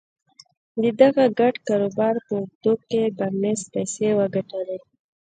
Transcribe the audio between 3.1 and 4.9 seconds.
بارنس پيسې وګټلې.